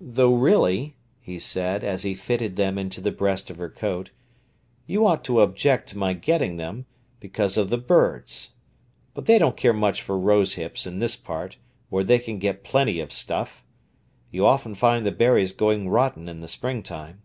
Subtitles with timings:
[0.00, 4.12] "Though, really," he said, as he fitted them into the breast of her coat,
[4.86, 6.86] "you ought to object to my getting them,
[7.18, 8.52] because of the birds.
[9.14, 11.56] But they don't care much for rose hips in this part,
[11.88, 13.64] where they can get plenty of stuff.
[14.30, 17.22] You often find the berries going rotten in the springtime."